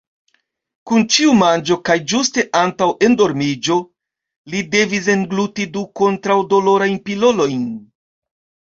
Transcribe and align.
Kun 0.91 1.03
ĉiu 1.15 1.35
manĝo 1.41 1.77
kaj 1.89 1.97
ĝuste 2.13 2.47
antaŭ 2.63 2.89
endormiĝo, 3.09 3.79
li 4.55 4.65
devis 4.79 5.13
engluti 5.19 5.71
du 5.79 5.87
kontraŭ-dolorajn 6.03 7.01
pilolojn. 7.09 7.73